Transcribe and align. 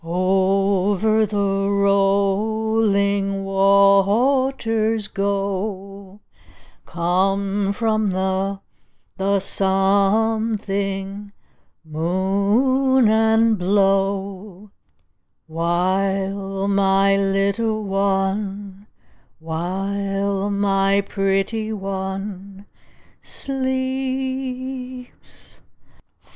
Over 0.03 1.27
the 1.27 1.37
rolling 1.69 3.45
waters 3.45 5.07
go 5.07 6.21
Come 6.87 7.71
from 7.71 8.07
the 8.07 8.61
the 9.17 9.39
something 9.39 11.31
moon 11.85 13.07
and 13.07 13.59
blow 13.59 14.71
While 15.45 16.67
my 16.67 17.15
little 17.15 17.83
one 17.83 18.87
while 19.37 20.49
my 20.49 21.01
pretty 21.01 21.71
one 21.71 22.65
sleeps. 23.21 25.59